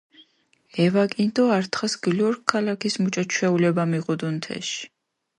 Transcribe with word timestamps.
ევაკინი 0.85 1.31
დო 1.35 1.43
ართ 1.57 1.65
დღას 1.73 1.93
გილურქ 2.03 2.39
ქალაქის 2.51 2.95
მუჭო 3.01 3.23
ჩვეულება 3.31 3.83
მიღუდუნ 3.91 4.35
თეში. 4.43 4.79